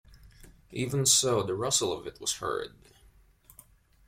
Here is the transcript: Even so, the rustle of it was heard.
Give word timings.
Even 0.71 1.05
so, 1.05 1.43
the 1.43 1.53
rustle 1.53 1.93
of 1.93 2.07
it 2.07 2.19
was 2.19 2.37
heard. 2.37 2.73